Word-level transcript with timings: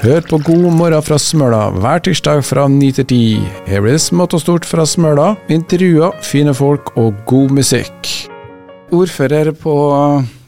Hør 0.00 0.22
på 0.24 0.38
God 0.40 0.62
morgen 0.78 1.02
fra 1.04 1.18
Smøla 1.20 1.66
hver 1.76 2.00
tirsdag 2.00 2.38
fra 2.48 2.62
9 2.72 2.86
til 2.96 3.04
10. 3.04 3.16
Her 3.68 3.82
blir 3.84 3.98
det 3.98 4.00
smått 4.00 4.32
og 4.32 4.40
stort 4.40 4.64
fra 4.64 4.86
Smøla, 4.88 5.34
intervjuer, 5.52 6.14
fine 6.24 6.54
folk 6.56 6.88
og 6.96 7.18
god 7.28 7.52
musikk. 7.58 8.08
Ordfører 8.96 9.50
på 9.60 9.74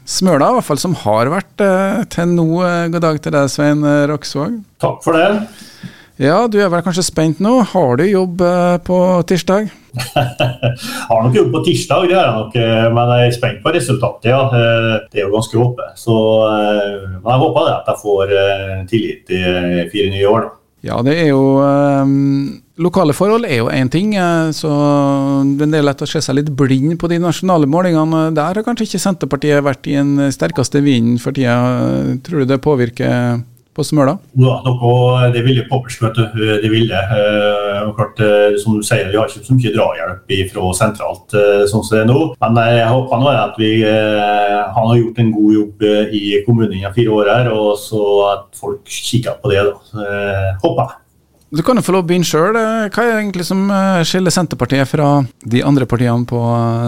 Smøla, 0.09 0.47
i 0.49 0.57
hvert 0.57 0.67
fall 0.71 0.81
som 0.81 0.97
har 1.03 1.29
vært 1.29 1.61
eh, 1.61 2.01
til 2.15 2.33
nå. 2.33 2.47
Eh, 2.65 2.87
god 2.95 3.05
dag 3.05 3.21
til 3.21 3.37
deg, 3.37 3.53
Svein 3.53 3.85
Roksvåg. 4.09 4.57
Takk 4.81 5.05
for 5.05 5.21
det. 5.21 5.45
Ja, 6.17 6.47
du 6.49 6.57
er 6.57 6.73
vel 6.73 6.81
kanskje 6.87 7.05
spent 7.05 7.37
nå. 7.37 7.59
Har 7.75 8.01
du 8.01 8.07
jobb 8.09 8.41
eh, 8.41 8.81
på 8.89 8.97
tirsdag? 9.29 9.69
har 11.09 11.21
nok 11.23 11.35
jobb 11.37 11.51
på 11.53 11.61
tirsdag, 11.67 12.07
det 12.09 12.17
har 12.17 12.25
jeg 12.27 12.39
nok, 12.39 12.57
eh, 12.57 12.87
men 12.95 13.13
jeg 13.13 13.29
er 13.29 13.35
spent 13.37 13.61
på 13.63 13.73
resultatet. 13.75 14.31
ja. 14.31 14.41
Eh, 14.49 14.95
det 15.13 15.21
er 15.21 15.27
jo 15.27 15.35
ganske 15.35 15.61
åpent. 15.61 15.99
Så 15.99 16.17
men 17.21 17.29
jeg 17.29 17.43
håper 17.43 17.67
det 17.67 17.77
at 17.77 17.91
jeg 17.91 18.01
får 18.01 18.35
tillit 18.89 19.33
i 19.33 19.87
fire 19.93 20.11
nye 20.13 20.27
år. 20.29 20.45
da. 20.47 20.59
Ja, 20.83 20.97
det 21.05 21.13
er 21.15 21.29
jo 21.29 21.61
um, 21.63 22.59
Lokale 22.83 23.13
forhold 23.15 23.45
er 23.47 23.61
jo 23.61 23.69
én 23.71 23.87
ting, 23.93 24.15
så 24.51 24.71
det 25.45 25.67
er 25.69 25.85
lett 25.85 26.01
å 26.01 26.07
se 26.09 26.19
seg 26.25 26.39
litt 26.39 26.49
blind 26.57 26.97
på 26.99 27.07
de 27.07 27.19
nasjonale 27.21 27.69
målingene. 27.69 28.33
Der 28.33 28.57
har 28.57 28.65
kanskje 28.65 28.89
ikke 28.89 29.03
Senterpartiet 29.03 29.63
vært 29.63 29.87
i 29.87 29.95
den 29.99 30.33
sterkeste 30.33 30.81
vinden 30.81 31.21
for 31.21 31.37
tida. 31.37 32.17
Tror 32.25 32.41
du 32.41 32.49
det 32.49 32.57
påvirker 32.65 33.43
på 33.73 33.83
Smøla? 33.85 34.15
Ja, 34.39 34.55
noe, 34.65 35.29
det 35.33 35.43
vil 35.45 35.59
jo 35.61 35.65
påvirke, 35.69 36.07
vet 36.07 36.19
du. 36.19 36.41
Det 36.63 36.71
vil 36.71 36.87
det. 36.91 37.01
Eh, 37.17 37.89
klart, 37.97 38.21
eh, 38.21 38.57
som 38.61 38.77
du 38.77 38.85
sier, 38.85 39.09
Vi 39.11 39.17
har 39.17 39.27
ikke 39.27 39.45
så 39.45 39.57
mye 39.57 39.73
drahjelp 39.73 40.33
fra 40.53 40.71
sentralt 40.77 41.35
eh, 41.37 41.65
sånn 41.69 41.83
som 41.83 41.97
det 41.97 42.01
er 42.03 42.09
nå. 42.09 42.21
Men 42.41 42.59
jeg 42.61 42.89
håper 42.89 43.21
nå 43.21 43.31
at 43.33 43.59
vi 43.59 43.71
han 43.83 44.89
har 44.89 44.97
gjort 44.97 45.19
en 45.19 45.31
god 45.33 45.53
jobb 45.53 45.83
i 46.13 46.23
kommunen 46.45 46.79
i 46.79 46.93
fire 46.95 47.13
år 47.13 47.29
her, 47.33 47.51
og 47.53 47.77
så 47.77 48.03
at 48.31 48.45
folk 48.57 48.81
kikker 48.89 49.39
på 49.41 49.53
det. 49.53 49.63
da. 49.69 50.57
Håper 50.63 50.83
jeg. 50.83 51.02
Du 51.53 51.61
kan 51.61 51.77
jo 51.77 51.85
få 51.85 51.93
lov 51.93 52.01
å 52.01 52.09
begynne 52.09 52.25
sjøl. 52.25 52.57
Hva 52.57 53.03
er 53.05 53.19
egentlig 53.19 53.45
som 53.45 53.67
skiller 54.09 54.33
Senterpartiet 54.33 54.89
fra 54.89 55.19
de 55.45 55.61
andre 55.61 55.85
partiene 55.85 56.25
på 56.25 56.39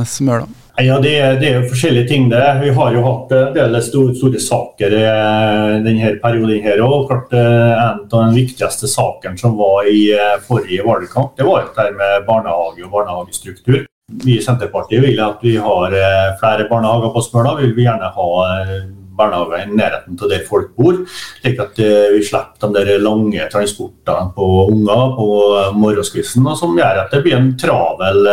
Smøla? 0.10 0.48
Ja, 0.84 0.98
det 1.00 1.12
er, 1.16 1.38
det 1.40 1.48
er, 1.48 1.62
jo 1.62 1.70
forskjellige 1.70 2.08
ting. 2.10 2.26
det. 2.30 2.42
Vi 2.60 2.72
har 2.76 2.96
jo 2.98 3.04
hatt 3.06 3.32
en 3.32 3.54
del 3.56 3.78
store, 3.84 4.16
store 4.18 4.42
saker 4.44 4.96
eh, 4.98 5.76
denne 5.86 6.12
perioden. 6.20 6.60
her, 6.66 6.82
og 6.84 7.08
klart 7.08 7.32
eh, 7.32 7.72
En 7.86 8.02
av 8.04 8.10
de 8.12 8.42
viktigste 8.42 8.90
sakene 8.92 9.40
som 9.40 9.56
var 9.56 9.88
i 9.88 10.12
eh, 10.12 10.36
forrige 10.44 10.84
valgkamp, 10.84 11.38
det 11.38 11.48
var 11.48 11.70
det 11.78 11.94
med 11.96 12.28
barnehage 12.28 12.84
og 12.84 12.92
barnehagestruktur. 12.92 13.86
Vi 14.26 14.36
i 14.36 14.44
Senterpartiet 14.44 15.02
vil 15.02 15.22
at 15.24 15.40
vi 15.42 15.56
har 15.56 15.96
flere 16.42 16.68
barnehager 16.70 17.14
på 17.16 17.24
Smøla. 17.24 17.56
Vi 17.62 17.72
vil 17.72 17.88
gjerne 17.88 18.12
ha 18.18 18.28
barnehager 19.18 19.66
i 19.66 19.76
nærheten 19.76 20.20
av 20.20 20.32
der 20.32 20.46
folk 20.48 20.74
bor, 20.78 21.02
slik 21.42 21.62
at 21.64 21.80
vi 21.80 22.22
slipper 22.26 22.72
de 22.74 22.86
der 22.86 23.04
lange 23.04 23.50
transportene 23.52 24.32
på 24.36 24.50
unger 24.70 25.16
på 25.18 25.28
morgenskvisten, 25.80 26.46
og 26.48 26.58
som 26.60 26.76
gjør 26.78 27.06
at 27.06 27.14
det 27.14 27.24
blir 27.26 27.38
en 27.40 27.54
travel 27.60 28.30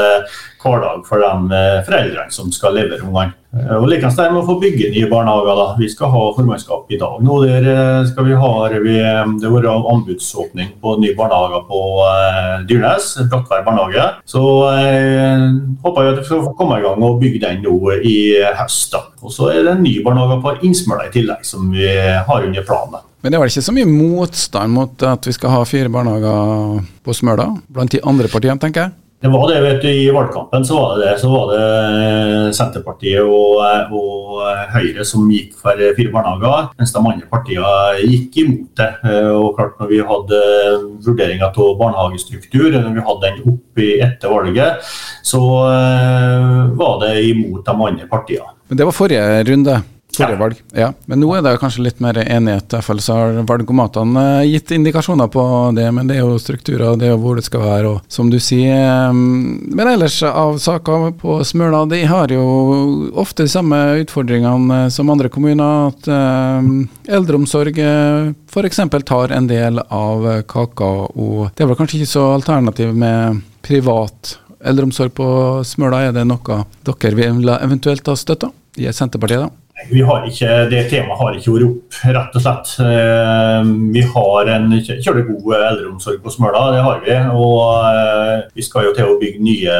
hverdag 0.62 1.06
for 1.08 1.22
de 1.22 1.58
eh, 1.58 1.78
foreldrene 1.86 2.34
som 2.34 2.52
skal 2.54 2.76
levere 2.78 3.04
ungene. 3.04 3.34
Eh, 3.52 3.74
og 3.76 3.84
Likens 3.90 4.16
det 4.16 4.30
med 4.32 4.40
å 4.40 4.46
få 4.48 4.56
bygge 4.62 4.90
nye 4.94 5.08
barnehager. 5.10 5.58
da. 5.58 5.66
Vi 5.78 5.88
skal 5.92 6.12
ha 6.12 6.22
formannskap 6.36 6.88
i 6.92 6.98
dag. 7.00 7.20
Nå 7.24 7.38
der 7.44 7.68
eh, 7.68 8.06
skal 8.08 8.28
vi 8.28 8.38
ha, 8.38 8.52
vi, 8.72 8.96
Det 8.96 9.48
har 9.48 9.54
vært 9.56 9.90
anbudsåpning 9.92 10.72
på 10.80 10.96
nye 11.02 11.16
barnehager 11.18 11.66
på 11.68 11.82
eh, 12.08 12.56
Dyrnes, 12.70 13.12
Brattvær 13.28 13.66
barnehage. 13.66 14.08
Så 14.24 14.42
jeg 14.78 15.52
håper 15.84 16.02
jeg 16.08 16.14
at 16.14 16.20
vi 16.22 16.26
skal 16.30 16.50
komme 16.58 16.80
i 16.80 16.84
gang 16.86 17.04
og 17.04 17.20
bygge 17.20 17.42
den 17.44 17.62
nå 17.66 17.76
i 18.00 18.16
høst. 18.56 18.92
da. 18.94 19.04
Og 19.22 19.34
så 19.34 19.52
er 19.52 19.62
det 19.66 19.76
en 19.76 19.84
ny 19.84 19.98
barnehage 20.04 20.40
på 20.42 20.56
Innsmøla 20.68 21.08
i 21.08 21.14
tillegg, 21.14 21.44
som 21.46 21.70
vi 21.74 21.88
har 21.88 22.48
under 22.48 22.66
planen. 22.66 23.08
Men 23.22 23.30
det 23.30 23.38
er 23.38 23.42
vel 23.44 23.52
ikke 23.52 23.68
så 23.68 23.74
mye 23.76 23.86
motstand 23.86 24.74
mot 24.74 25.04
at 25.06 25.28
vi 25.28 25.34
skal 25.36 25.52
ha 25.54 25.60
fire 25.68 25.92
barnehager 25.92 26.80
på 27.06 27.14
Smøla, 27.14 27.52
blant 27.70 27.92
de 27.94 28.00
andre 28.02 28.26
partiene, 28.32 28.58
tenker 28.58 28.88
jeg? 28.88 28.96
Det 29.22 29.30
var 29.30 29.44
det, 29.52 29.60
vet 29.62 29.82
du, 29.82 29.90
I 29.90 30.10
valgkampen 30.10 30.64
så 30.66 30.74
var 30.74 30.96
det, 30.98 31.04
det, 31.04 31.18
så 31.20 31.28
var 31.30 31.50
det 31.52 31.66
eh, 32.02 32.46
Senterpartiet 32.56 33.22
og, 33.22 33.60
eh, 33.62 33.92
og, 33.94 34.40
eh, 34.48 34.64
Høyre 34.72 35.06
som 35.06 35.28
gikk 35.30 35.52
for 35.62 35.78
fire 35.94 36.10
barnehager, 36.10 36.72
mens 36.74 36.90
de 36.90 36.98
andre 36.98 37.28
partiene 37.30 38.02
gikk 38.02 38.40
imot 38.42 38.82
det. 38.82 38.88
Og 39.30 39.54
klart 39.54 39.78
Når 39.78 39.92
vi 39.92 40.00
hadde 40.10 40.40
vurderinger 41.06 41.46
av 41.46 41.78
barnehagestruktur, 41.78 42.66
når 42.74 42.96
vi 42.96 43.06
hadde 43.06 43.30
den 43.30 43.54
oppe 43.54 43.88
etter 44.08 44.34
valget, 44.34 44.92
så 45.22 45.42
var 46.82 46.98
det 47.04 47.14
imot 47.30 47.62
de 47.62 47.78
andre 47.78 48.10
partiene. 48.10 48.56
Men 48.66 48.78
Det 48.82 48.90
var 48.90 48.96
forrige 48.96 49.44
runde? 49.52 49.82
Forrige 50.16 50.36
valg, 50.36 50.58
ja. 50.76 50.90
Men 51.08 51.22
nå 51.22 51.30
er 51.32 51.44
det 51.44 51.54
kanskje 51.60 51.86
litt 51.86 52.00
mer 52.04 52.18
enighet. 52.20 52.66
I 52.68 52.76
hvert 52.76 52.84
fall 52.84 53.00
så 53.00 53.14
har 53.16 53.38
valgomatene 53.48 54.24
eh, 54.42 54.48
gitt 54.50 54.74
indikasjoner 54.76 55.30
på 55.32 55.44
det, 55.76 55.86
men 55.96 56.10
det 56.10 56.18
er 56.18 56.26
jo 56.26 56.40
strukturer, 56.42 56.98
det 57.00 57.08
er 57.08 57.14
jo 57.14 57.20
hvor 57.22 57.38
det 57.38 57.46
skal 57.46 57.64
være. 57.64 57.94
og 57.94 58.12
som 58.12 58.28
du 58.32 58.36
sier. 58.42 58.76
Eh, 58.76 59.12
men 59.16 59.92
ellers 59.94 60.18
av 60.28 60.58
saker 60.60 61.14
på 61.22 61.38
Smøla, 61.48 61.86
de 61.88 62.02
har 62.10 62.34
jo 62.34 62.44
ofte 63.24 63.46
de 63.46 63.54
samme 63.54 63.78
utfordringene 64.02 64.84
som 64.92 65.12
andre 65.12 65.32
kommuner. 65.32 65.88
At 65.94 66.10
eh, 66.12 66.70
eldreomsorg 67.16 67.80
f.eks. 67.80 68.84
tar 69.08 69.32
en 69.32 69.48
del 69.48 69.80
av 69.88 70.28
kaka, 70.44 70.92
og 71.16 71.56
det 71.56 71.64
er 71.64 71.72
vel 71.72 71.80
kanskje 71.80 72.02
ikke 72.02 72.14
så 72.18 72.28
alternativ 72.36 72.92
med 72.92 73.40
privat 73.64 74.36
eldreomsorg 74.60 75.16
på 75.16 75.26
Smøla. 75.66 76.04
Er 76.08 76.16
det 76.20 76.28
noe 76.28 76.64
dere 76.84 77.16
vil 77.16 77.56
eventuelt 77.56 78.12
ha 78.12 78.18
støtta 78.18 78.52
i 78.76 78.92
Senterpartiet? 78.92 79.48
da? 79.48 79.61
Ikke, 79.90 80.50
det 80.70 80.82
temaet 80.90 81.18
har 81.18 81.36
ikke 81.36 81.54
vært 81.54 81.66
opp, 81.66 81.96
rett 82.16 82.36
og 82.38 82.44
slett. 82.44 82.72
Eh, 82.84 83.70
vi 83.94 84.04
har 84.14 84.50
en 84.54 84.68
kjølig 84.78 85.24
god 85.28 85.56
eldreomsorg 85.58 86.20
på 86.22 86.32
Smøla, 86.32 86.62
det 86.74 86.82
har 86.86 87.00
vi. 87.04 87.16
Og 87.34 87.88
eh, 87.88 88.44
vi 88.54 88.66
skal 88.66 88.88
jo 88.88 88.94
til 88.96 89.10
å 89.10 89.18
bygge 89.20 89.42
nye 89.42 89.78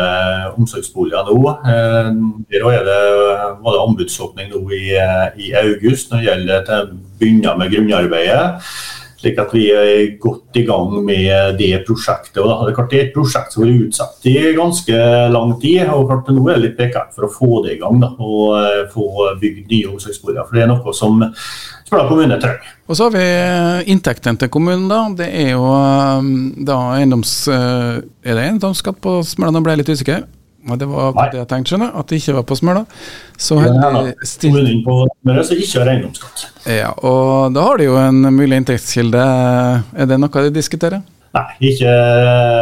omsorgsboliger 0.56 1.30
nå. 1.30 1.38
Eh, 1.72 2.10
der 2.52 2.66
er 2.72 2.88
det, 2.88 2.98
var 3.62 3.76
det 3.76 3.84
anbudsåpning 3.86 4.50
nå 4.52 4.64
i, 4.74 4.88
i 5.46 5.52
august 5.62 6.10
når 6.10 6.19
det 6.19 6.28
gjelder 6.30 6.74
å 6.78 6.82
begynne 7.22 7.56
med 7.60 7.72
grunnarbeidet. 7.76 8.44
Slik 9.22 9.37
at 9.38 9.53
vi 9.55 9.69
er 9.71 10.16
godt 10.19 10.56
i 10.59 10.65
gang 10.66 10.97
med 11.06 11.55
det 11.60 11.71
prosjektet. 11.87 12.41
Og 12.43 12.66
det, 12.66 12.75
er 12.75 13.05
et 13.05 13.12
prosjekt 13.15 13.55
som 13.55 13.62
har 13.62 13.71
vært 13.71 13.87
utsatt 13.87 14.27
i 14.27 14.34
ganske 14.56 15.05
lang 15.31 15.53
tid. 15.62 15.84
og 15.94 16.09
klart 16.10 16.33
Nå 16.33 16.43
er 16.49 16.59
det 16.59 16.65
litt 16.65 16.75
prekært 16.81 17.15
for 17.15 17.28
å 17.28 17.31
få 17.31 17.61
det 17.62 17.77
i 17.77 17.78
gang 17.78 18.00
da, 18.03 18.11
og 18.19 18.56
eh, 18.59 18.82
få 18.91 19.31
bygd 19.38 19.71
nye 19.71 19.93
omsorgsboliger. 19.93 20.49
For 20.49 20.59
det 20.59 20.65
er 20.65 20.72
noe 20.72 20.97
som 20.97 21.22
Smøla 21.22 22.09
kommune 22.09 22.38
trenger. 22.43 22.75
Og 22.88 22.99
så 22.99 23.06
har 23.06 23.15
vi 23.15 23.25
eh, 23.31 23.91
inntektene 23.94 24.43
til 24.43 24.50
kommunen. 24.50 24.91
da. 24.91 25.05
Det 25.22 25.31
er 25.31 25.53
jo 25.55 25.71
eh, 25.71 26.31
da 26.66 26.82
eiendoms... 26.99 27.37
Er 27.47 28.03
det 28.38 28.47
eiendomsskatt 28.49 28.99
på 29.03 29.21
Smøla? 29.27 29.62
Ble 29.62 29.77
jeg 29.77 29.84
litt 29.84 29.94
usikker. 29.94 30.25
Og 30.71 30.78
det 30.78 30.87
var 30.87 31.15
Nei. 31.17 31.25
det 31.33 31.41
jeg 31.41 31.49
tenkte, 31.50 31.73
skjønner 31.73 31.97
At 31.99 32.06
det 32.12 32.21
ikke 32.21 32.34
var 32.37 32.45
på 32.47 32.56
Smøla. 32.59 32.83
Så 33.34 33.59
har 33.59 34.12
stilt 34.28 34.84
på 34.87 34.99
Smøla 35.11 35.43
som 35.49 35.62
ikke 35.65 35.81
har 35.81 35.91
eiendomsskatt. 35.95 36.45
Ja, 36.71 36.93
og 37.03 37.56
da 37.56 37.65
har 37.67 37.81
de 37.81 37.89
jo 37.89 37.97
en 37.99 38.21
mulig 38.31 38.61
inntektskilde. 38.61 39.25
Er 39.97 40.06
det 40.11 40.21
noe 40.23 40.45
de 40.47 40.55
diskuterer? 40.55 41.03
Nei, 41.32 41.70
ikke, 41.70 41.93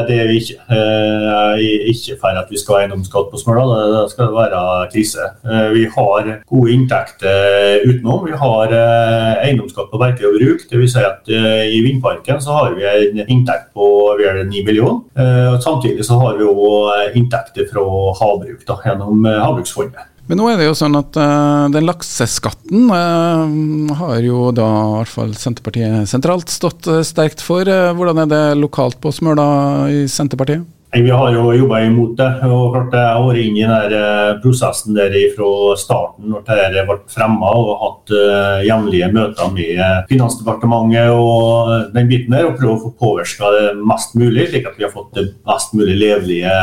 det 0.06 0.16
er 0.22 0.28
vi 0.30 0.36
ikke. 0.38 0.56
Eh, 0.70 1.62
ikke 1.90 2.16
for 2.20 2.38
at 2.38 2.50
vi 2.52 2.58
skal 2.60 2.76
ha 2.76 2.82
eiendomsskatt 2.84 3.32
på 3.32 3.40
Smøla, 3.40 3.64
det 3.90 4.02
skal 4.12 4.30
være 4.36 4.60
krise. 4.92 5.26
Eh, 5.42 5.70
vi 5.74 5.88
har 5.90 6.28
gode 6.52 6.76
inntekter 6.76 7.82
utenom. 7.88 8.28
Vi 8.28 8.38
har 8.38 8.74
eh, 8.76 9.42
eiendomsskatt 9.48 9.90
på 9.90 9.98
verktøy 9.98 10.28
og 10.30 10.38
bruk. 10.38 10.62
Dvs. 10.70 10.94
Si 10.94 11.02
at 11.06 11.30
i 11.30 11.80
Vindparken 11.82 12.38
så 12.42 12.60
har 12.60 12.76
vi 12.78 12.86
en 12.86 13.20
inntekt 13.26 13.72
på 13.74 13.88
vel 14.18 14.44
9 14.46 14.62
millioner. 14.66 15.58
Samtidig 15.62 16.06
så 16.06 16.18
har 16.22 16.38
vi 16.38 16.46
òg 16.46 17.18
inntekter 17.18 17.66
fra 17.70 17.84
havbruk 18.22 18.62
da, 18.66 18.78
gjennom 18.86 19.26
Havbruksfondet. 19.26 20.09
Men 20.30 20.38
nå 20.38 20.44
er 20.46 20.60
det 20.60 20.68
jo 20.68 20.76
sånn 20.78 20.94
at 20.94 21.16
uh, 21.18 21.66
den 21.74 21.88
lakseskatten 21.88 22.86
uh, 22.86 23.96
har 23.98 24.20
jo 24.22 24.52
da 24.54 24.68
i 24.70 24.92
hvert 25.00 25.10
fall 25.10 25.32
Senterpartiet 25.34 26.06
sentralt 26.06 26.52
stått 26.54 26.86
uh, 26.86 27.00
sterkt 27.02 27.42
for. 27.42 27.66
hvordan 27.66 28.22
er 28.22 28.30
det 28.30 28.44
lokalt 28.60 29.00
på 29.02 29.10
Smøla 29.10 29.48
i 29.90 30.04
Senterpartiet? 30.06 30.62
Vi 30.92 31.10
har 31.10 31.30
jo 31.30 31.52
jobba 31.54 31.84
imot 31.86 32.16
det. 32.18 32.28
og 32.50 32.72
klart 32.74 32.94
Jeg 32.98 33.14
har 33.14 33.22
vært 33.22 33.38
inne 33.44 33.58
i 33.60 33.66
den 33.92 33.92
eh, 33.94 34.38
prosessen 34.42 34.96
der 34.96 35.12
fra 35.36 35.50
starten 35.78 36.32
når 36.32 36.42
dette 36.48 36.82
ble 36.88 36.96
fremma, 37.10 37.50
og 37.54 37.70
hatt 37.78 38.12
uh, 38.14 38.58
jevnlige 38.66 39.10
møter 39.14 39.52
med 39.54 39.78
Finansdepartementet 40.10 41.12
og 41.14 41.94
den 41.94 42.08
biten 42.10 42.34
der, 42.34 42.48
og 42.48 42.56
prøvd 42.58 42.72
å 42.72 42.80
få 42.82 42.90
påvirka 42.98 43.52
det 43.54 43.68
mest 43.86 44.16
mulig, 44.18 44.48
slik 44.50 44.66
at 44.66 44.78
vi 44.78 44.86
har 44.86 44.90
fått 44.90 45.14
det 45.14 45.26
best 45.46 45.76
mulig 45.78 45.94
levelige 46.00 46.56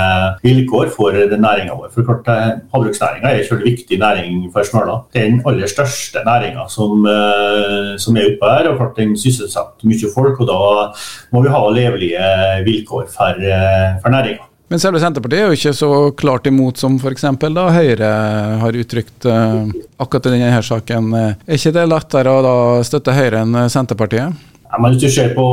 vilkår 0.44 0.91
for 0.95 1.15
næringa 1.15 1.77
vår. 1.80 1.94
For 1.95 2.07
klart, 2.07 2.27
eh, 2.33 2.59
Havbruksnæringa 2.73 3.31
er 3.31 3.47
en 3.47 3.63
viktig 3.63 4.01
næring 4.03 4.44
for 4.51 4.68
Smøla. 4.68 4.97
Det 5.13 5.23
er 5.23 5.31
den 5.31 5.41
aller 5.47 5.71
største 5.71 6.25
næringa 6.27 6.68
som, 6.73 7.07
uh, 7.07 7.95
som, 7.95 8.19
er 8.19 8.33
oppe 8.33 8.51
her, 8.51 8.71
og 8.73 8.77
klart 8.81 9.00
den 9.00 9.15
sysselsetter 9.15 9.88
mye 9.88 10.12
folk. 10.12 10.44
og 10.44 10.51
Da 10.51 10.59
må 11.31 11.45
vi 11.47 11.56
ha 11.56 11.63
levelige 11.80 12.30
vilkår 12.68 13.07
for, 13.15 13.39
uh, 13.39 13.95
for 14.03 14.09
næringa. 14.09 14.17
Men 14.68 14.81
selve 14.84 15.00
Senterpartiet 15.00 15.40
er 15.40 15.48
jo 15.48 15.56
ikke 15.56 15.75
så 15.78 15.90
klart 16.19 16.48
imot 16.50 16.81
som 16.81 16.98
f.eks. 17.00 17.24
da 17.56 17.68
Høyre 17.72 18.10
har 18.60 18.80
uttrykt 18.81 19.28
uh, 19.31 19.64
akkurat 19.96 20.28
i 20.28 20.34
denne 20.34 20.60
saken. 20.66 21.14
Er 21.16 21.56
ikke 21.56 21.72
det 21.78 21.86
lettere 21.88 22.34
å 22.36 22.42
da 22.44 22.56
støtte 22.88 23.16
Høyre 23.16 23.46
enn 23.46 23.62
Senterpartiet? 23.72 24.36
Ja, 24.72 24.78
men 24.81 24.92
Hvis 24.92 25.02
du 25.02 25.10
ser 25.10 25.30
på 25.36 25.44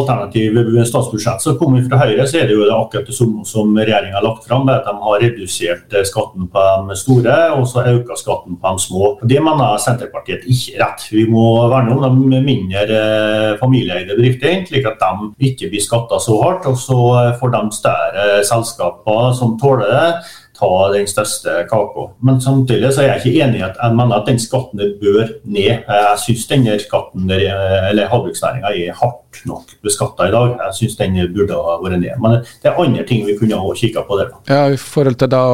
alternative 0.00 0.84
statsbudsjett, 0.86 1.42
så 1.42 1.54
kommer 1.58 1.84
fra 1.86 2.00
Høyre, 2.02 2.26
så 2.26 2.40
er 2.40 2.48
det 2.48 2.56
jo 2.56 2.66
akkurat 2.74 3.06
det 3.06 3.14
samme 3.14 3.44
som 3.46 3.76
regjeringa 3.78 4.18
har 4.18 4.24
lagt 4.26 4.46
fram. 4.48 4.68
at 4.68 4.84
De 4.86 4.94
har 5.02 5.20
redusert 5.22 5.94
skatten 6.08 6.48
på 6.50 6.64
de 6.88 6.96
store, 6.98 7.36
og 7.54 7.66
så 7.70 7.84
økt 7.92 8.10
skatten 8.18 8.58
på 8.58 8.72
de 8.72 8.82
små. 8.82 9.12
Det 9.22 9.42
mener 9.42 9.78
Senterpartiet 9.78 10.48
ikke 10.50 10.80
rett. 10.82 11.06
Vi 11.12 11.26
må 11.30 11.68
verne 11.70 11.94
om 11.94 12.30
de 12.30 12.40
mindre 12.42 13.58
familieeide 13.60 14.16
bedriftene, 14.16 14.66
slik 14.66 14.86
at 14.86 14.98
de 14.98 15.30
ikke 15.50 15.70
blir 15.70 15.86
skatta 15.86 16.18
så 16.18 16.40
hardt. 16.42 16.66
Og 16.66 16.76
så 16.76 16.98
får 17.38 17.54
de 17.54 17.62
større 17.76 18.26
selskaper 18.50 19.30
som 19.38 19.54
tåler 19.60 19.94
det 19.94 20.10
ta 20.58 20.70
den 20.94 21.06
største 21.10 21.50
kaka. 21.70 22.08
Men 22.24 22.40
samtidig 22.40 22.92
så 22.94 23.02
er 23.02 23.12
jeg 23.12 23.26
ikke 23.26 23.44
enig 23.44 23.60
i 23.60 23.66
at 23.68 23.76
jeg 23.82 23.96
mener 23.98 24.16
at 24.16 24.28
den 24.28 24.40
skatten 24.40 24.82
bør 25.02 25.28
ned. 25.44 25.84
Jeg 25.86 26.18
syns 26.24 26.46
denne 26.50 26.78
skatten, 26.82 27.30
eller 27.30 28.10
havbruksnæringa 28.12 28.72
er 28.72 28.98
hardt 29.00 29.25
nok 29.44 29.76
beskatta 29.84 30.28
i 30.28 30.34
dag. 30.34 30.56
Jeg 30.66 30.78
syns 30.80 30.96
den 31.00 31.18
burde 31.34 31.58
ha 31.58 31.76
vært 31.82 32.00
ned. 32.00 32.14
Men 32.22 32.40
det 32.62 32.70
er 32.70 32.80
andre 32.80 33.04
ting 33.08 33.26
vi 33.26 33.36
kunne 33.38 33.60
ha 33.60 33.76
kikka 33.76 34.06
på 34.06 34.18
der. 34.20 34.32
Ja, 34.48 34.66
I 34.72 34.80
forhold 34.80 35.20
til 35.20 35.30
da 35.32 35.44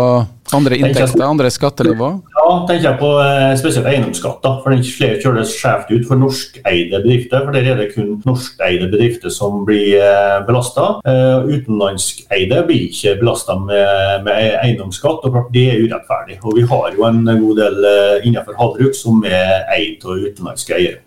andre 0.53 0.77
inntekter, 0.77 1.23
andre 1.25 1.51
skattenivå? 1.53 2.09
Ja, 2.35 2.47
tenker 2.69 2.85
jeg 2.91 2.99
på 3.01 3.11
eh, 3.23 3.53
spesielt 3.61 3.89
eiendomsskatt. 3.89 4.45
for 4.45 4.75
Den 4.75 4.83
kjøres 4.85 5.55
skjevt 5.57 5.93
ut 5.93 6.09
for 6.09 6.21
norskeide 6.21 7.01
bedrifter. 7.01 7.45
for 7.45 7.57
Der 7.57 7.71
er 7.73 7.79
det 7.81 7.93
kun 7.95 8.19
norskeide 8.29 8.91
bedrifter 8.93 9.33
som 9.33 9.63
blir 9.69 9.97
eh, 9.97 10.41
belasta. 10.47 10.99
Uh, 11.07 11.49
utenlandskeide 11.49 12.63
blir 12.69 12.89
ikke 12.91 13.17
belasta 13.21 13.57
med, 13.61 14.27
med, 14.27 14.59
eiendomsskatt. 14.65 15.25
og 15.25 15.49
Det 15.55 15.67
er 15.73 15.87
urettferdig. 15.87 16.41
Og 16.43 16.59
Vi 16.59 16.67
har 16.69 16.93
jo 16.97 17.07
en 17.09 17.25
god 17.25 17.63
del 17.63 17.89
innenfor 18.27 18.59
havbruk 18.59 18.97
som 18.97 19.25
er 19.25 19.65
eid 19.73 20.05
av 20.05 20.29
utenlandske 20.29 20.77
eiere. 20.77 21.01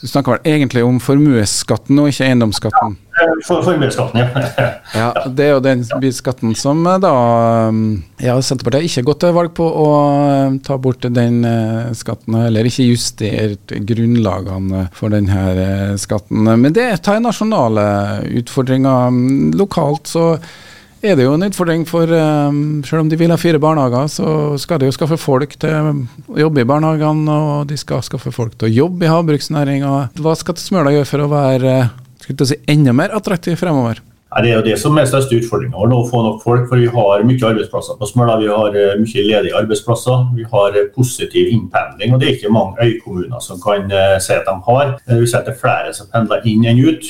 Du 0.00 0.06
snakker 0.06 0.36
vel 0.36 0.52
egentlig 0.54 0.84
om 0.86 1.00
formuesskatten 1.02 1.98
og 1.98 2.12
ikke 2.12 2.28
eiendomsskatten? 2.28 2.96
For, 3.46 3.64
formuesskatten, 3.66 4.20
ja. 4.20 4.66
ja. 5.00 5.08
Det 5.26 5.46
er 5.48 5.56
jo 5.56 5.62
den 5.64 5.82
skatten 6.14 6.54
som 6.58 6.84
eh, 6.86 7.00
da 7.02 7.10
um, 7.72 7.80
ja, 8.22 8.36
Senterpartiet 8.38 8.84
har 8.84 8.86
ikke 8.86 9.08
gått 9.08 9.20
til 9.24 9.34
valg 9.34 9.50
på 9.58 9.66
å 9.66 9.88
um, 10.46 10.60
ta 10.62 10.78
bort 10.78 11.02
den 11.02 11.40
eh, 11.48 11.90
skatten, 11.98 12.38
eller 12.44 12.68
ikke 12.70 12.86
justert 12.86 13.74
grunnlagene 13.90 14.86
for 14.94 15.10
denne 15.14 15.42
eh, 15.64 15.92
skatten. 15.98 16.46
Men 16.46 16.76
det 16.76 16.92
tar 17.02 17.18
nasjonale 17.24 17.88
utfordringer. 18.38 19.18
Lokalt 19.58 20.14
så 20.14 20.28
er 21.02 21.14
det 21.18 21.26
jo 21.26 21.34
en 21.36 21.46
utfordring 21.46 21.84
for 21.88 22.10
um, 22.10 22.80
Selv 22.86 23.04
om 23.04 23.10
de 23.10 23.18
vil 23.20 23.30
ha 23.30 23.38
fire 23.38 23.60
barnehager, 23.62 24.10
så 24.10 24.58
skal 24.58 24.80
de 24.80 24.88
jo 24.88 24.96
skaffe 24.96 25.18
folk 25.20 25.54
til 25.60 25.92
å 26.26 26.40
jobbe 26.40 26.64
i 26.64 26.68
barnehagene, 26.68 27.38
og 27.38 27.70
de 27.70 27.78
skal 27.78 28.02
skaffe 28.06 28.32
folk 28.34 28.56
til 28.58 28.70
å 28.70 28.74
jobbe 28.84 29.06
i 29.06 29.12
havbruksnæringa. 29.12 29.94
Hva 30.18 30.36
skal 30.38 30.58
Smøla 30.58 30.94
gjøre 30.96 31.10
for 31.10 31.24
å 31.24 31.30
være 31.32 31.78
si, 32.26 32.58
enda 32.68 32.94
mer 32.96 33.14
attraktiv 33.16 33.58
fremover? 33.60 34.02
Det 34.28 34.50
er 34.50 34.58
jo 34.58 34.64
det 34.66 34.74
som 34.76 34.96
er 35.00 35.06
største 35.08 35.38
utfordringa 35.40 35.80
å 35.96 36.02
få 36.08 36.20
nok 36.24 36.42
folk. 36.44 36.66
For 36.68 36.76
vi 36.76 36.90
har 36.92 37.24
mye 37.24 37.46
arbeidsplasser 37.48 37.96
på 37.96 38.08
Smøla. 38.10 38.36
Vi 38.42 38.50
har 38.52 38.76
eh, 38.76 38.98
mye 39.00 39.24
ledige 39.24 39.56
arbeidsplasser. 39.56 40.26
Vi 40.36 40.44
har 40.52 40.76
eh, 40.76 40.90
positiv 40.92 41.48
innpendling. 41.54 42.12
Og 42.12 42.20
det 42.20 42.28
er 42.28 42.36
ikke 42.36 42.52
mange 42.52 42.84
øykommuner 42.84 43.40
som 43.40 43.60
kan 43.62 43.88
uh, 43.88 44.18
si 44.20 44.34
at 44.36 44.44
de 44.44 44.54
har. 44.68 44.92
Vi 45.08 45.30
er 45.32 45.56
flere 45.56 45.94
som 45.96 46.10
pendler 46.12 46.44
inn 46.48 46.66
enn 46.68 46.82
ut. 46.84 47.08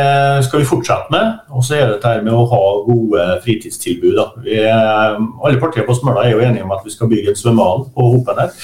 skal 0.46 0.62
vi 0.62 0.68
fortsette 0.68 1.12
med. 1.14 1.40
Og 1.50 1.64
så 1.66 1.78
er 1.78 1.86
det 1.86 1.98
dette 1.98 2.24
med 2.24 2.34
å 2.34 2.46
ha 2.50 2.62
gode 2.86 3.26
fritidstilbud. 3.44 4.20
Vi, 4.44 4.58
alle 4.64 5.60
partier 5.62 5.86
på 5.86 5.96
Smøla 5.98 6.26
er 6.26 6.36
jo 6.36 6.44
enige 6.44 6.66
om 6.66 6.74
at 6.76 6.84
vi 6.86 6.94
skal 6.94 7.10
bygge 7.10 7.34
en 7.34 7.40
svømmehall 7.40 7.86
på 7.94 8.08
Hopen 8.14 8.42
her. 8.42 8.54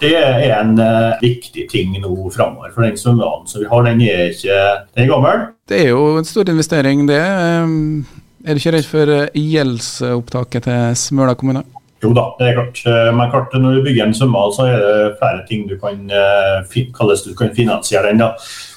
Det 0.00 0.14
er 0.16 0.56
en 0.58 0.76
uh, 0.80 1.16
viktig 1.22 1.66
ting 1.72 1.96
nå 2.00 2.14
framover. 2.34 2.72
For 2.74 2.86
den 2.86 2.98
svømmehallen 3.00 3.48
som 3.50 3.64
vi 3.64 3.70
har, 3.70 3.86
den 3.86 4.04
er 4.06 4.30
ikke 4.32 4.60
den 4.96 5.04
er 5.04 5.12
gammel. 5.12 5.48
Det 5.66 5.82
er 5.82 5.90
jo 5.90 6.16
en 6.20 6.28
stor 6.28 6.48
investering, 6.48 7.06
det. 7.08 7.22
Er 8.46 8.54
du 8.54 8.60
ikke 8.60 8.76
redd 8.76 8.86
for 8.86 9.10
gjeldsopptaket 9.34 10.68
til 10.68 11.00
Smøla 11.00 11.34
kommune? 11.38 11.64
Jo 12.04 12.12
da, 12.12 12.28
det 12.38 12.50
er 12.50 12.56
klart. 12.58 12.80
Eh, 12.86 13.10
men 13.16 13.32
klart, 13.32 13.54
når 13.56 13.78
du 13.78 13.84
bygger 13.86 14.06
en 14.06 14.16
svømmehall, 14.16 14.54
så 14.54 14.68
er 14.68 14.80
det 14.82 15.18
flere 15.20 15.44
ting 15.48 15.66
du 15.68 15.76
kan, 15.80 16.00
eh, 16.10 17.20
du 17.24 17.34
kan 17.38 17.54
finansiere 17.56 18.12
den. 18.12 18.24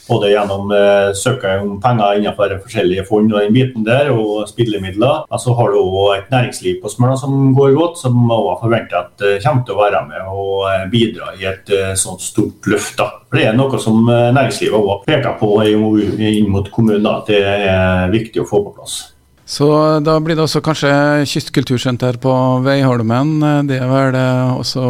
Både 0.10 0.32
gjennom 0.32 0.72
eh, 0.74 1.12
søke 1.14 1.52
om 1.62 1.76
penger 1.82 2.18
innenfor 2.18 2.56
forskjellige 2.64 3.04
fond 3.06 3.30
og 3.30 3.44
den 3.44 3.54
biten 3.54 3.86
der, 3.86 4.10
og 4.10 4.48
spillemidler. 4.50 5.26
Så 5.28 5.36
altså, 5.38 5.54
har 5.60 5.70
du 5.70 5.78
òg 5.84 6.16
et 6.16 6.32
næringsliv 6.34 6.80
på 6.82 6.90
Smøla 6.90 7.18
som 7.20 7.52
går 7.58 7.76
godt, 7.78 8.02
som 8.02 8.18
også 8.26 8.56
forventer 8.64 9.04
at 9.04 9.26
eh, 9.28 9.38
kommer 9.44 9.68
til 9.68 9.78
å 9.78 9.84
være 9.84 10.02
med 10.10 10.34
og 10.34 10.90
bidra 10.90 11.36
i 11.38 11.46
et 11.52 11.70
eh, 11.76 11.94
sånt 12.00 12.26
stort 12.26 12.72
løft. 12.72 12.98
da. 12.98 13.12
For 13.30 13.38
Det 13.38 13.46
er 13.52 13.60
noe 13.60 13.84
som 13.84 14.02
næringslivet 14.10 14.80
òg 14.80 15.06
peker 15.06 15.38
på 15.38 15.54
inn 15.70 16.50
mot 16.50 16.74
kommunen, 16.74 17.06
at 17.14 17.30
det 17.30 17.44
er 17.46 18.10
viktig 18.10 18.42
å 18.42 18.50
få 18.50 18.66
på 18.66 18.78
plass. 18.80 19.02
Så 19.50 19.66
da 20.06 20.20
blir 20.22 20.38
det 20.38 20.46
også 20.46 20.62
kanskje 20.62 20.92
kystkultursenter 21.26 22.20
på 22.22 22.34
Veiholmen. 22.66 23.40
Det 23.66 23.80
er 23.82 23.90
vel 23.90 24.18
også 24.60 24.84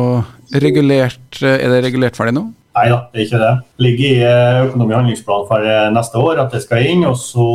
regulert 0.59 1.39
Er 1.39 1.69
det 1.71 1.83
regulert 1.85 2.17
ferdig 2.19 2.35
nå? 2.35 2.49
Nei 2.79 2.87
da, 2.91 2.99
det 3.11 3.19
er 3.19 3.25
ikke 3.25 3.41
det. 3.41 3.53
Det 3.59 3.85
ligger 3.85 4.05
i 4.07 4.17
eh, 4.23 4.57
økonomi- 4.69 4.95
og 4.95 5.47
for 5.49 5.65
eh, 5.65 5.87
neste 5.91 6.21
år 6.21 6.43
at 6.45 6.53
det 6.53 6.61
skal 6.63 6.85
inn. 6.85 7.05
Og 7.09 7.17
så 7.19 7.47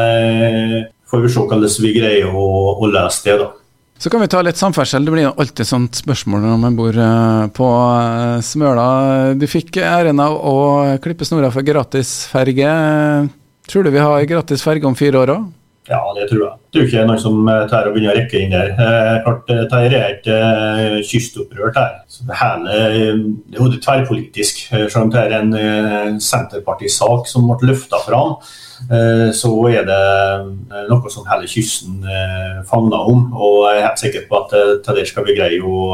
eh, 0.00 0.76
får 1.10 1.24
vi 1.24 1.32
se 1.32 1.42
hvordan 1.42 1.64
vi 1.84 1.94
greier 1.96 2.30
å, 2.30 2.46
å 2.80 2.90
løse 2.90 3.26
det, 3.26 3.38
da. 3.42 3.50
Så 4.00 4.08
kan 4.08 4.22
vi 4.22 4.30
ta 4.32 4.40
litt 4.40 4.56
samferdsel. 4.56 5.04
Det 5.04 5.12
blir 5.12 5.28
alltid 5.28 5.68
sånt 5.68 5.98
spørsmål 5.98 6.46
når 6.46 6.60
man 6.62 6.76
bor 6.78 6.96
på 7.52 7.66
Smøla. 8.48 8.86
Du 9.36 9.44
fikk 9.50 9.76
æren 9.76 10.22
av 10.24 10.38
å 10.38 10.54
klippe 11.04 11.28
snora 11.28 11.50
for 11.52 11.66
gratisferge. 11.66 12.70
Tror 13.68 13.84
du 13.84 13.92
vi 13.92 14.00
har 14.00 14.24
gratis 14.30 14.64
ferge 14.64 14.88
om 14.88 14.96
fire 14.96 15.20
år 15.20 15.34
òg? 15.34 15.44
Ja, 15.88 16.00
det 16.14 16.26
tror 16.28 16.42
jeg. 16.44 16.56
Det 16.70 16.78
er 16.78 16.82
jo 16.84 16.88
ikke 16.90 17.04
noen 17.08 17.20
som 17.22 17.38
tør 17.48 17.68
tar 17.70 17.86
begynne 17.90 18.12
å 18.12 18.16
rekke 18.18 18.40
inn 18.44 18.52
der. 18.52 18.74
Eh, 18.76 19.14
klart, 19.24 19.48
Dette 19.48 19.78
er 19.86 19.94
et 19.96 20.28
eh, 20.30 20.96
kystopprør. 21.08 21.72
det 21.72 22.36
hele 22.36 22.74
det 22.74 23.56
er 23.56 23.62
jo 23.62 23.70
tverrpolitisk. 23.80 24.60
Selv 24.68 25.06
om 25.06 25.10
det 25.14 25.22
er 25.24 25.34
en 25.40 25.54
eh, 25.56 26.18
Senterpartisak 26.20 27.26
som 27.30 27.48
ble 27.48 27.72
løfta 27.72 27.98
fram, 28.04 28.36
eh, 28.92 29.30
så 29.34 29.54
er 29.72 29.88
det 29.88 29.98
eh, 30.04 30.84
noe 30.92 31.10
som 31.10 31.26
hele 31.32 31.48
kysten 31.50 32.04
eh, 32.04 32.60
favner 32.68 33.10
om. 33.14 33.30
Og 33.32 33.64
jeg 33.70 33.80
er 33.80 33.86
helt 33.88 34.04
sikker 34.04 34.28
på 34.28 34.44
at 34.44 34.54
eh, 34.60 34.94
det 35.00 35.08
skal 35.08 35.26
vi 35.26 35.38
greie 35.40 35.64
å 35.64 35.88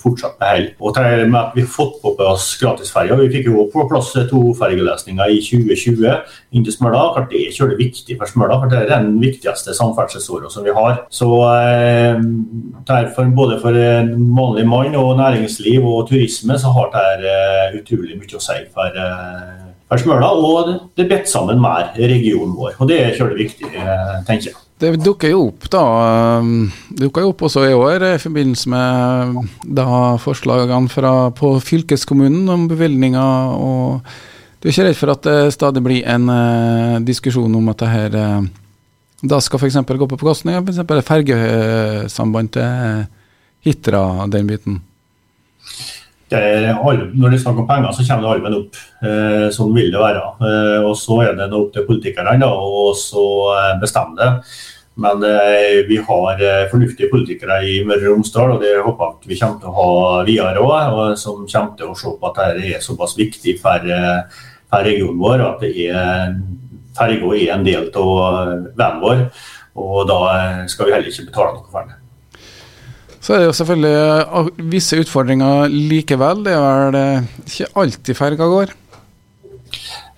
fortsatt 0.00 0.38
beholde. 0.40 0.74
Og 0.80 0.96
med 1.30 1.38
at 1.40 1.56
vi 1.56 1.64
har 1.64 1.70
fått 1.70 1.98
på 2.02 2.14
plass 2.18 2.48
gratisferger. 2.60 3.18
Vi 3.20 3.30
fikk 3.34 3.50
jo 3.50 3.66
på 3.72 3.86
plass 3.90 4.12
to 4.30 4.42
fergeløsninger 4.58 5.34
i 5.34 5.40
2020 5.44 6.10
inn 6.56 6.66
til 6.66 6.74
Smøla. 6.74 7.04
Klart 7.14 7.30
det 7.32 7.42
er 7.46 7.56
kjølig 7.56 7.78
viktig 7.80 8.18
for 8.18 8.30
Smøla, 8.30 8.58
for 8.62 8.72
det 8.72 8.82
er 8.82 8.92
den 8.92 9.12
viktigste 9.22 9.74
samferdselsåra 9.76 10.50
som 10.52 10.66
vi 10.66 10.74
har. 10.76 11.04
Så 11.12 11.30
eh, 11.48 12.20
derfor, 12.88 13.30
både 13.36 13.60
for 13.62 13.76
en 13.76 14.14
vanlig 14.36 14.66
mann 14.68 14.96
og 14.98 15.16
næringsliv 15.20 15.84
og 15.86 16.08
turisme, 16.10 16.58
så 16.58 16.72
har 16.76 16.94
det 16.96 17.32
eh, 17.34 17.80
utrolig 17.80 18.18
mye 18.20 18.38
å 18.38 18.44
si 18.44 18.62
for 18.74 19.02
eh, 19.04 19.68
Smøla, 19.98 20.30
og 20.30 20.68
det 20.96 21.08
binder 21.08 21.26
sammen 21.26 21.58
med 21.60 21.96
regionen 21.98 22.54
vår. 22.56 22.76
og 22.78 22.88
Det 22.88 23.00
er 23.02 23.16
kjølig 23.18 23.48
viktig, 23.48 23.72
eh, 23.74 24.18
tenker 24.26 24.52
jeg. 24.52 24.58
Det 24.80 24.94
dukker 25.04 25.28
jo 25.34 25.42
opp 25.50 25.66
da, 25.68 25.82
um, 26.40 26.70
det 26.88 27.04
dukker 27.04 27.26
jo 27.26 27.32
opp 27.34 27.42
også 27.44 27.66
i 27.68 27.74
år 27.76 28.04
i 28.14 28.20
forbindelse 28.22 28.70
med 28.72 29.50
da 29.76 30.16
forslagene 30.22 30.88
fra, 30.88 31.12
på 31.36 31.52
fylkeskommunen 31.60 32.48
om 32.48 32.64
bevilgninger. 32.70 33.60
og 33.60 34.00
Du 34.60 34.68
er 34.68 34.72
ikke 34.72 34.86
redd 34.88 34.96
for 34.96 35.12
at 35.12 35.28
det 35.28 35.52
stadig 35.52 35.84
blir 35.84 36.08
en 36.08 36.32
uh, 36.32 36.96
diskusjon 37.04 37.60
om 37.60 37.68
at 37.72 37.84
det 37.84 37.92
her 37.92 38.16
uh, 38.16 38.48
da 39.20 39.40
skal 39.44 39.60
f.eks. 39.60 39.76
gå 39.84 40.08
på 40.08 40.16
bekostning 40.16 40.56
av 40.56 40.68
f.eks. 40.68 41.04
fergesamband 41.04 42.54
til 42.56 43.04
Hitra, 43.60 44.04
den 44.32 44.48
biten? 44.48 44.80
Når 46.30 47.30
det 47.30 47.36
er 47.36 47.42
snakk 47.42 47.62
om 47.62 47.68
penger, 47.68 47.92
så 47.92 48.04
kommer 48.06 48.26
det 48.26 48.32
allmenn 48.34 48.58
opp. 48.60 48.82
Eh, 49.02 49.46
sånn 49.54 49.72
vil 49.74 49.90
det 49.90 50.02
være. 50.02 50.26
Eh, 50.46 50.84
og 50.86 50.94
Så 50.96 51.22
er 51.24 51.34
det 51.38 51.52
opp 51.52 51.72
til 51.74 51.88
politikerne 51.88 52.46
å 52.46 52.90
bestemme 53.80 54.16
det. 54.20 54.30
Men 55.00 55.22
eh, 55.24 55.86
vi 55.88 55.96
har 55.96 56.42
eh, 56.42 56.66
fornuftige 56.70 57.08
politikere 57.12 57.60
i 57.64 57.78
Møre 57.88 58.10
og 58.10 58.18
Romsdal, 58.18 58.56
og 58.56 58.64
det 58.64 58.74
håper 58.84 59.14
jeg 59.22 59.30
vi 59.30 59.38
kommer 59.38 59.60
til 59.62 59.70
å 59.70 59.76
ha 59.78 60.24
videre 60.26 60.64
òg. 60.64 61.14
Som 61.20 61.46
kommer 61.46 61.76
til 61.78 61.92
å 61.92 61.96
se 61.96 62.12
på 62.20 62.30
at 62.30 62.40
dette 62.40 62.74
er 62.74 62.84
såpass 62.84 63.16
viktig 63.18 63.56
for, 63.62 63.86
eh, 63.86 64.42
for 64.68 64.84
regionen 64.84 65.22
vår, 65.22 65.46
at 65.46 65.64
det 65.64 65.72
er 65.86 66.36
ferga 66.98 67.32
er 67.38 67.54
en 67.54 67.64
del 67.64 67.88
av 67.96 68.52
vennen 68.76 69.00
vår. 69.06 69.24
Og 69.80 70.02
da 70.10 70.20
skal 70.68 70.88
vi 70.88 70.96
heller 70.96 71.08
ikke 71.08 71.30
betale 71.30 71.56
noe 71.56 71.72
for 71.72 71.88
det. 71.88 71.96
Så 73.20 73.34
er 73.34 73.42
det 73.42 73.50
jo 73.50 73.56
selvfølgelig 73.56 74.68
visse 74.72 75.00
utfordringer 75.02 75.68
likevel. 75.68 76.44
Det 76.46 76.54
er 76.56 76.62
vel 76.64 77.26
ikke 77.44 77.68
alltid 77.82 78.16
ferga 78.16 78.48
går? 78.48 78.72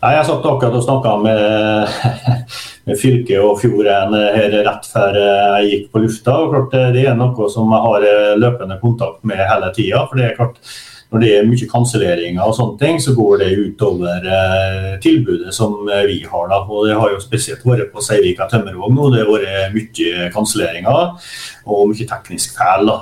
Nei, 0.03 0.13
Jeg 0.17 0.27
satt 0.27 0.47
akkurat 0.47 0.75
og 0.75 0.83
snakka 0.83 1.17
med, 1.23 1.91
med 2.89 2.99
fylket 2.99 3.43
og 3.43 3.59
fjorden 3.63 4.17
her 4.35 4.55
rett 4.67 4.87
før 4.91 5.19
jeg 5.19 5.69
gikk 5.73 5.91
på 5.93 6.03
lufta. 6.03 6.39
og 6.39 6.55
klart 6.55 6.95
Det 6.95 7.05
er 7.07 7.19
noe 7.19 7.51
som 7.51 7.75
jeg 7.75 7.87
har 7.89 8.09
løpende 8.39 8.79
kontakt 8.83 9.23
med 9.27 9.43
hele 9.51 9.71
tida. 9.75 10.07
For 10.07 10.19
det 10.19 10.29
er 10.29 10.39
klart, 10.39 10.59
når 11.13 11.21
det 11.23 11.31
er 11.37 11.49
mye 11.49 11.69
kanselleringer 11.69 12.43
og 12.47 12.55
sånne 12.57 12.81
ting, 12.81 13.01
så 13.05 13.13
går 13.17 13.43
det 13.43 13.51
utover 13.61 14.29
eh, 14.39 14.89
tilbudet 15.05 15.53
som 15.55 15.77
vi 15.85 16.23
har. 16.25 16.49
da, 16.49 16.63
og 16.65 16.89
Det 16.89 16.97
har 16.97 17.13
jo 17.13 17.21
spesielt 17.21 17.67
vært 17.69 17.93
på 17.93 18.05
Seivika 18.05 18.49
tømmervogn 18.49 18.97
nå. 18.97 19.11
Det 19.13 19.23
har 19.23 19.31
vært 19.31 19.77
mye 19.77 20.31
kanselleringer 20.33 21.31
og 21.69 21.87
mye 21.93 22.09
teknisk 22.09 22.57
feil. 22.57 22.89
da, 22.89 22.99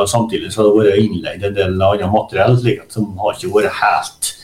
og 0.00 0.08
Samtidig 0.08 0.52
så 0.52 0.62
har 0.62 0.70
det 0.70 0.80
vært 0.80 1.04
innleid 1.04 1.48
en 1.50 1.56
del 1.60 1.88
annet 1.90 2.12
materiell 2.12 2.56
slik 2.58 2.84
at 2.84 2.96
som 2.96 3.12
har 3.20 3.36
ikke 3.36 3.54
vært 3.54 3.80
helt 3.80 4.34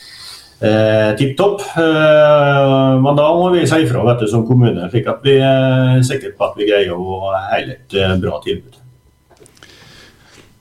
eh, 0.61 1.11
tipp 1.17 1.37
topp. 1.37 1.61
Eh, 1.77 2.97
men 3.03 3.19
da 3.19 3.29
må 3.35 3.51
vi 3.55 3.65
si 3.67 3.83
ifra 3.85 4.17
som 4.27 4.45
kommune, 4.47 4.89
slik 4.91 5.07
at 5.09 5.23
vi 5.25 5.37
er 5.41 6.03
sikre 6.07 6.33
på 6.37 6.49
at 6.49 6.59
vi 6.59 6.69
greier 6.69 6.93
å 6.93 7.01
holde 7.01 7.71
et 7.73 7.97
eh, 7.97 8.17
bra 8.21 8.41
tilbud. 8.45 8.83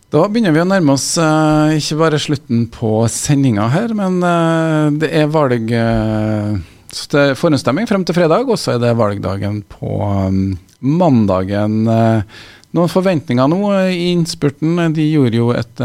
Da 0.06 0.20
begynner 0.30 0.52
vi 0.54 0.60
å 0.62 0.68
nærme 0.68 0.94
oss 0.94 1.16
uh, 1.18 1.72
ikke 1.74 1.96
bare 1.98 2.18
slutten 2.22 2.68
på 2.70 2.90
sendinga 3.10 3.64
her, 3.72 3.90
men 3.98 4.20
uh, 4.22 4.86
det 4.94 5.08
er 5.10 5.32
valg 5.34 5.72
er 5.74 7.34
forhåndsstemming 7.34 7.88
frem 7.90 8.04
til 8.06 8.14
fredag, 8.14 8.46
og 8.46 8.54
så 8.60 8.76
er 8.76 8.84
det 8.84 8.92
valgdagen 8.96 9.58
på 9.66 9.98
um, 10.06 10.54
mandagen. 10.78 11.82
noen 11.90 12.92
forventninger 12.92 13.50
nå 13.50 13.60
i 13.90 14.12
innspurten? 14.12 14.78
De 14.94 15.08
gjorde 15.10 15.40
jo 15.40 15.50
et 15.56 15.82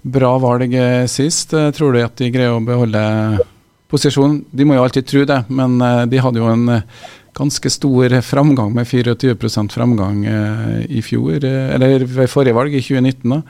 bra 0.00 0.32
valg 0.40 0.74
sist. 1.10 1.52
tror 1.76 1.92
du 1.92 2.00
at 2.00 2.16
de 2.16 2.30
greier 2.32 2.56
å 2.56 2.64
beholde 2.64 3.02
posisjonen? 3.92 4.46
De 4.48 4.64
må 4.64 4.78
jo 4.78 4.86
alltid 4.86 5.10
tro 5.10 5.26
det, 5.28 5.42
men 5.52 5.76
de 6.08 6.22
hadde 6.24 6.40
jo 6.40 6.48
en 6.48 6.80
ganske 7.36 7.70
stor 7.70 8.16
framgang 8.24 8.72
med 8.74 8.88
24 8.88 9.36
framgang 9.70 10.24
eh, 10.26 10.80
i 10.88 11.02
fjor, 11.02 11.44
eh, 11.44 11.74
eller 11.74 12.04
ved 12.04 12.28
forrige 12.28 12.54
valg, 12.54 12.74
i 12.74 12.82
2019. 12.82 13.30
da. 13.30 13.42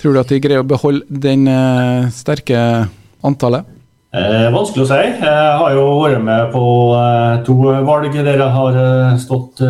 Tror 0.00 0.14
du 0.14 0.20
at 0.20 0.30
de 0.32 0.40
greier 0.40 0.62
å 0.62 0.68
beholde 0.68 1.04
den 1.10 1.46
eh, 1.50 2.08
sterke 2.14 2.88
antallet? 3.22 3.76
Eh, 4.10 4.48
vanskelig 4.50 4.82
å 4.82 4.88
si. 4.90 4.96
Jeg 5.22 5.50
har 5.60 5.74
jo 5.76 5.82
vært 6.00 6.22
med 6.26 6.48
på 6.50 6.62
to 7.46 7.54
valg 7.86 8.16
der 8.16 8.40
jeg 8.40 8.54
har 8.56 8.78
stått, 9.22 9.60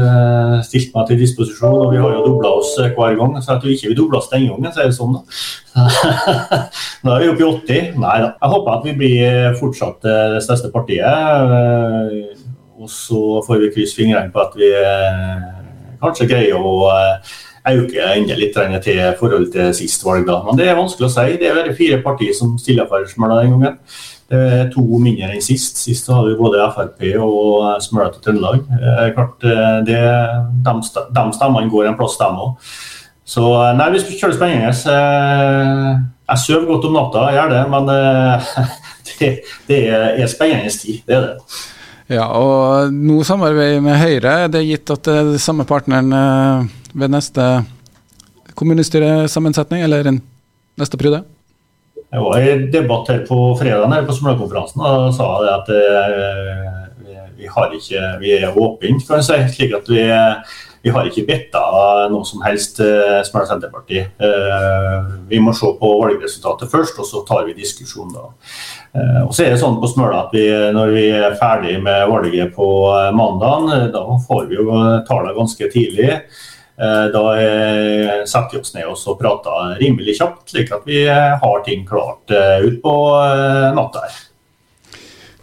stilt 0.64 0.95
meg 0.95 1.11
til 1.11 1.21
disposisjon. 1.21 1.83
og 1.83 1.92
Vi 1.92 2.00
har 2.00 2.14
jo 2.14 2.23
dobla 2.25 2.54
oss 2.62 2.71
hver 2.78 3.19
gang, 3.19 3.37
så 3.37 3.52
jeg 3.52 3.61
tror 3.61 3.75
ikke 3.75 3.90
vi 3.90 3.99
dobla 3.99 4.23
oss 4.23 4.30
den 4.33 4.47
gangen. 4.49 4.73
så 4.73 4.80
er 4.80 4.88
det 4.88 4.97
sånn 4.97 5.19
da. 5.19 5.85
Nå 7.04 7.12
er 7.12 7.21
vi 7.21 7.28
oppe 7.35 7.45
i 7.45 7.50
80. 7.50 8.00
Nei 8.00 8.16
da. 8.23 8.33
Jeg 8.38 8.54
håper 8.54 8.78
at 8.78 8.88
vi 8.88 8.97
blir 9.02 9.59
fortsatt 9.61 10.09
det 10.09 10.40
største 10.47 10.73
partiet. 10.73 12.39
Og 12.80 12.88
så 12.88 13.20
får 13.44 13.58
vi 13.60 13.72
krysse 13.75 13.99
fingrene 13.99 14.32
på 14.32 14.40
at 14.40 14.54
vi 14.56 14.68
eh, 14.72 15.40
kanskje 16.00 16.28
greier 16.30 16.56
å 16.56 16.87
eh, 16.88 17.32
øke 17.75 18.06
enda 18.14 18.37
litt 18.38 18.54
til 18.56 19.00
forhold 19.18 19.50
til 19.52 19.75
sist 19.76 20.04
valg. 20.06 20.25
da. 20.28 20.38
Men 20.46 20.56
det 20.56 20.70
er 20.70 20.78
vanskelig 20.78 21.10
å 21.10 21.12
si. 21.12 21.34
Det 21.37 21.50
er 21.50 21.58
bare 21.58 21.75
fire 21.76 21.99
partier 22.00 22.32
som 22.37 22.54
stiller 22.58 22.88
for 22.88 23.04
Smøla 23.10 23.42
den 23.42 23.52
gangen. 23.52 23.75
Det 24.30 24.38
er 24.56 24.70
to 24.72 24.84
mindre 25.02 25.28
enn 25.34 25.44
sist. 25.44 25.76
Sist 25.76 26.08
hadde 26.08 26.30
vi 26.30 26.38
både 26.38 26.70
Frp 26.72 27.04
og 27.18 27.66
eh, 27.66 27.82
Smøla 27.84 28.14
til 28.14 28.25
Trøndelag. 28.25 28.62
Klart, 29.18 29.44
det, 29.44 29.58
de, 29.90 30.78
de 31.18 31.25
stemmene 31.37 31.72
går 31.75 31.90
en 31.90 31.99
plass, 31.99 32.16
dem 32.22 32.40
òg. 32.46 32.70
Så 33.28 33.44
nei, 33.76 33.90
vi 33.92 34.16
kjører 34.16 34.38
spennende. 34.38 34.72
Jeg 36.30 36.42
sover 36.46 36.64
godt 36.70 36.88
om 36.88 36.96
natta, 36.96 37.26
jeg 37.28 37.37
gjør 37.37 37.52
det, 37.52 37.60
men 37.76 37.92
det, 39.20 39.30
det 39.68 39.82
er 39.92 40.32
spennende 40.32 40.72
tid. 40.72 41.04
Det 41.04 41.18
er 41.18 41.28
det. 41.28 41.52
Ja, 42.11 42.25
og 42.35 42.90
nå 42.90 43.21
samarbeider 43.23 43.83
med 43.85 44.00
Høyre. 44.00 44.49
Det 44.50 44.59
er 44.59 44.67
gitt 44.67 44.90
at 44.90 45.05
det 45.07 45.14
er 45.14 45.37
samme 45.38 45.62
partneren 45.69 46.11
eh, 46.11 46.64
ved 46.99 47.12
neste 47.14 47.45
kommunestyresammensetning, 48.59 49.85
eller 49.87 50.11
neste 50.11 50.99
periode? 50.99 51.23
Jeg 52.11 52.25
var 52.25 52.43
i 52.43 52.57
debatt 52.73 53.12
her 53.12 53.21
på 53.29 53.38
fredag 53.61 53.93
her 53.95 54.09
på 54.09 54.17
Smølakonferansen 54.17 54.83
og 54.83 55.12
sa 55.14 55.29
det 55.45 55.52
at 55.55 55.71
eh, 55.76 57.23
vi, 57.38 57.47
har 57.47 57.79
ikke, 57.79 58.02
vi 58.25 58.35
er 58.40 58.59
åpne, 58.59 58.99
kan 59.07 59.23
jeg 59.23 59.29
si. 59.29 59.38
slik 59.55 59.79
at 59.79 59.87
vi, 59.95 60.02
vi 60.82 60.92
har 60.94 61.08
ikke 61.08 61.26
bedt 61.28 61.56
noe 62.10 62.25
som 62.25 62.40
helst 62.46 62.78
eh, 62.80 63.20
Smøla 63.26 63.49
Senterpartiet. 63.50 64.16
Vi 65.28 65.40
må 65.42 65.52
se 65.56 65.68
på 65.76 65.90
valgresultatet 66.00 66.72
først, 66.72 67.00
og 67.02 67.08
så 67.08 67.25
tar 67.28 67.44
vi 67.49 67.58
diskusjonen 67.58 68.14
da. 68.16 68.30
Eh, 68.90 69.20
og 69.22 69.34
så 69.34 69.44
er 69.44 69.54
det 69.54 69.60
sånn 69.62 69.78
på 69.78 69.90
Smøla 69.90 70.25
at 70.25 70.32
vi, 70.34 70.46
Når 70.75 70.94
vi 70.96 71.04
er 71.14 71.37
ferdig 71.38 71.76
med 71.82 72.08
valget 72.10 72.54
på 72.56 72.68
eh, 72.90 73.10
mandag, 73.14 73.68
eh, 73.76 73.84
da 73.94 74.04
får 74.26 74.49
vi 74.50 74.58
jo 74.58 74.70
tallene 75.08 75.37
ganske 75.37 75.70
tidlig. 75.72 76.22
Da 76.80 77.22
setter 78.25 78.54
vi 78.54 78.58
oss 78.62 78.70
ned 78.72 78.87
og 78.88 79.18
prater 79.20 79.75
rimelig 79.82 80.14
kjapt, 80.16 80.46
slik 80.49 80.70
at 80.72 80.87
vi 80.88 81.02
har 81.12 81.58
ting 81.66 81.82
klart 81.84 82.32
utpå 82.64 82.94
natta 83.76 84.06
her. 84.06 84.14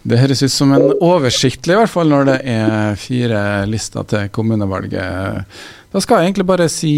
Det 0.08 0.20
høres 0.22 0.40
ut 0.46 0.54
som 0.54 0.70
en 0.72 0.94
oversiktlig, 1.04 1.74
i 1.76 1.80
hvert 1.82 1.92
fall 1.92 2.08
når 2.08 2.30
det 2.30 2.38
er 2.48 3.00
fire 3.00 3.42
lister 3.68 4.06
til 4.08 4.30
kommunevalget. 4.32 5.58
Da 5.92 6.04
skal 6.04 6.22
jeg 6.22 6.30
egentlig 6.30 6.46
bare 6.48 6.70
si 6.72 6.94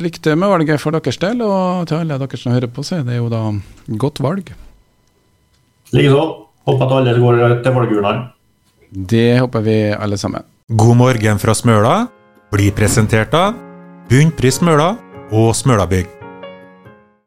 lykke 0.00 0.22
til 0.24 0.38
med 0.40 0.48
valget 0.48 0.80
for 0.80 0.96
deres 0.96 1.20
del, 1.20 1.42
og 1.44 1.84
til 1.90 2.00
alle 2.00 2.16
dere 2.22 2.40
som 2.40 2.54
hører 2.56 2.72
på, 2.72 2.84
så 2.86 3.02
er 3.02 3.04
det 3.04 3.18
jo 3.18 3.28
da 3.32 3.42
godt 4.00 4.22
valg. 4.24 4.48
Likeså. 5.92 6.24
Håper 6.66 6.88
at 6.88 6.96
alle 6.96 7.18
går 7.20 7.42
til 7.62 7.76
valgurnene. 7.76 8.26
Det 9.12 9.28
håper 9.38 9.66
vi 9.68 9.78
alle 9.92 10.16
sammen. 10.18 10.42
God 10.72 10.96
morgen 10.98 11.38
fra 11.38 11.54
Smøla 11.54 11.96
blir 12.50 12.72
presentert 12.74 13.36
av 13.36 13.54
Bunnpris 14.08 14.62
Smøla 14.62 14.94
og 15.36 15.52
Smølabygg. 15.54 16.15